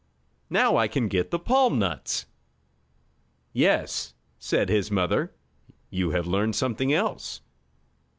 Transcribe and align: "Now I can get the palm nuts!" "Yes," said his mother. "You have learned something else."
"Now 0.49 0.77
I 0.77 0.87
can 0.87 1.07
get 1.07 1.29
the 1.29 1.37
palm 1.37 1.77
nuts!" 1.77 2.25
"Yes," 3.53 4.15
said 4.39 4.67
his 4.67 4.89
mother. 4.89 5.31
"You 5.91 6.09
have 6.09 6.25
learned 6.25 6.55
something 6.55 6.91
else." 6.91 7.41